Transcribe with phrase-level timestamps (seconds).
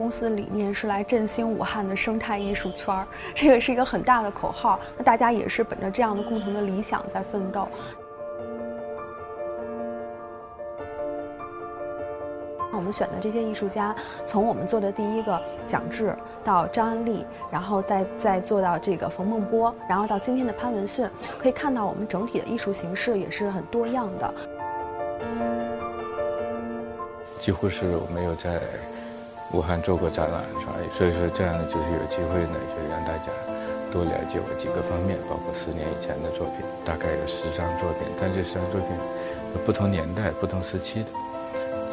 [0.00, 4.80] 公司的理念是来振兴武汉的生态艺术圈儿，这个是一个很大的口号。
[4.96, 7.68] 那大家也是本着这样的共同的理想在奋斗。
[12.72, 24.34] 我们选的这些艺术家，从我们做的第一个蒋志到张安丽，然后再再做到这个冯梦波，然后到今天的潘文炫，可以看到我们整体的艺术形式也是很多样的。
[27.38, 28.62] 几乎是没有在
[29.52, 30.74] 武汉做过展览，是吧？
[30.96, 33.32] 所以说这样呢，就是有机会呢，就让大家
[33.90, 38.94] 多了解我几个方面，包括十年以前的作品，大概有十张作品，但这十张作品
[39.66, 41.10] 不同年代、不同时期的。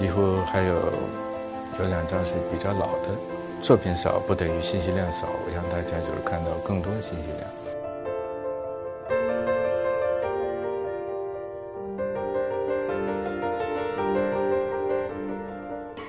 [0.00, 0.74] 几乎还有
[1.78, 3.14] 有两张是比较老的，
[3.62, 7.46] 作品少不等于信息量少，我让大家就是看到更多信息量。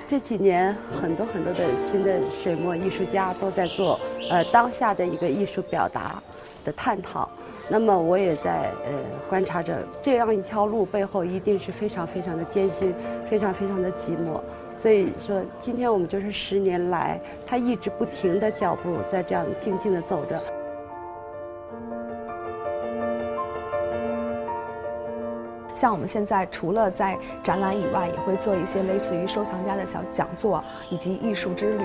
[0.08, 3.98] 这几年很多很多的新的水墨艺术家都在做
[4.30, 6.22] 呃当下的一个艺术表达
[6.64, 7.28] 的探讨。
[7.68, 8.92] 那么我也在呃
[9.28, 12.94] 观察着这样一条路背后一定是非常非常的艰辛，
[13.28, 14.40] 非常非常的寂寞。
[14.76, 20.40] 所以说，今天我们就是十年来他一直不停的脚步在这样静静的走着。
[25.76, 31.84] 像我们现在除了在展览以外，也会做一些类似于收藏家的小讲座，以及艺术之旅，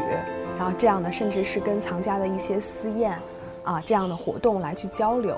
[0.57, 3.19] 然后这样的甚至是跟藏家的一些私宴，
[3.65, 5.35] 啊这样的活动来去交流。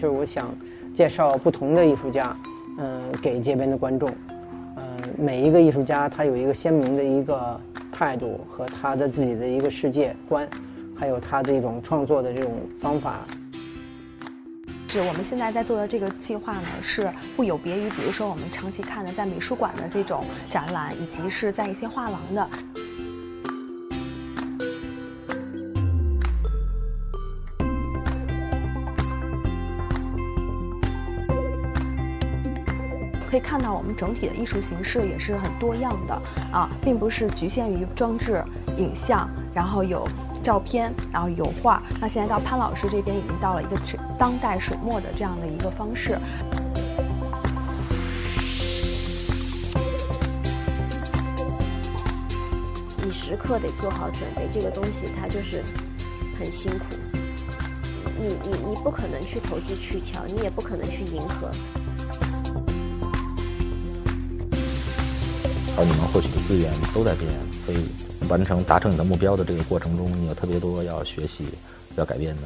[0.00, 0.50] 就是我想
[0.94, 2.34] 介绍不同的艺术家，
[2.78, 4.08] 嗯，给街边的观众，
[4.76, 4.82] 嗯，
[5.18, 7.60] 每一个艺术家他有一个鲜明的一个
[7.92, 10.48] 态度和他的自己的一个世界观，
[10.96, 12.50] 还有他的一种创作的这种
[12.80, 13.26] 方法。
[14.88, 22.48] 是我们现在在做的这个计划呢，是会有别于比如说我们长期看的在美术馆的这种展览，以及是在一些画廊的。
[33.30, 36.20] 可以看到，我们整体的艺术形式也是很多样的
[36.50, 38.44] 啊，并不是局限于装置、
[38.76, 40.04] 影像，然后有
[40.42, 41.80] 照片，然后油画。
[42.00, 43.78] 那现在到潘老师这边，已经到了一个
[44.18, 46.18] 当代水墨的这样的一个方式。
[53.04, 55.62] 你时刻得做好准备，这个东西它就是
[56.36, 56.96] 很辛苦。
[58.18, 61.48] 你你你不可能去投机取巧，你也不可能去迎合。
[65.80, 67.26] 而你们获取的资源都在变，
[67.64, 67.78] 所以
[68.28, 71.46] 完成达成你的目标的这个过程中，你有特别多要学习、
[71.96, 72.42] 要改变的。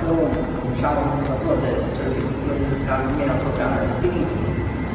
[0.00, 1.62] 跟我们沙龙合作的
[1.98, 4.22] 这个艺术家面要做这样的定义。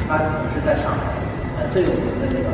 [0.08, 1.17] 他不是在上海，
[1.72, 2.48] 最有名的那个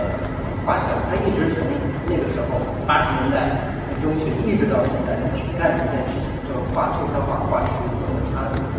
[0.67, 1.63] 画家，他一直从
[2.09, 8.74] 那个时候八十年代中学一直到现在，他只干一件事情，就是画抽象画、画实色和插图。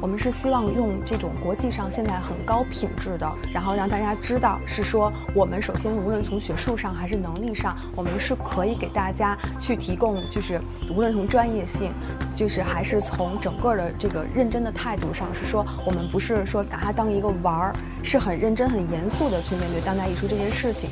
[0.00, 11.92] 我们是希望用这种国际上现在很高品质的，然后让大家知道，是说我们首先无论从学术上还是能力上，我们是可以给大家去提供，就是无论从专业性，
[12.34, 17.72] 就是还是从整个的这个认真的态度上，是说我们不是说把它当一个玩儿，
[18.02, 20.88] 是很认真、很严肃的去面对当代艺术这件事情。